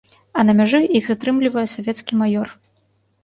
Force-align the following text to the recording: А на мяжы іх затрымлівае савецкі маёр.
А 0.37 0.43
на 0.47 0.53
мяжы 0.59 0.79
іх 0.99 1.03
затрымлівае 1.09 1.65
савецкі 1.75 2.13
маёр. 2.25 2.47